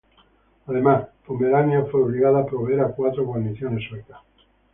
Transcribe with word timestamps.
Además, 0.65 1.09
Pomerania 1.27 1.85
fue 1.85 2.01
obligada 2.01 2.39
a 2.39 2.45
proveer 2.47 2.79
a 2.79 2.87
cuatro 2.91 3.23
guarniciones 3.23 3.87
suecas. 3.87 4.17